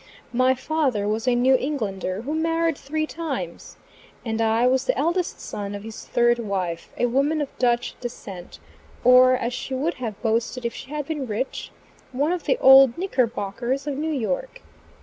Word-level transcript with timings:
My 0.33 0.55
father 0.55 1.07
was 1.07 1.27
a 1.27 1.35
New 1.35 1.53
Englander, 1.53 2.23
who 2.23 2.33
married 2.33 2.75
three 2.75 3.05
times, 3.05 3.77
and 4.25 4.41
I 4.41 4.65
was 4.65 4.85
the 4.85 4.97
eldest 4.97 5.39
son 5.39 5.75
of 5.75 5.83
his 5.83 6.05
third 6.07 6.39
wife, 6.39 6.91
a 6.97 7.05
woman 7.05 7.39
of 7.39 7.55
Dutch 7.59 7.93
descent, 8.01 8.57
or, 9.03 9.33
as 9.35 9.53
she 9.53 9.75
would 9.75 9.93
have 10.01 10.19
boosted 10.23 10.65
if 10.65 10.73
she 10.73 10.89
had 10.89 11.05
been 11.05 11.27
rich, 11.27 11.69
one 12.13 12.31
of 12.31 12.45
the 12.45 12.57
old 12.57 12.97
Knickerbockers 12.97 13.85
of 13.85 13.95
New 13.95 14.09
York. 14.11 14.63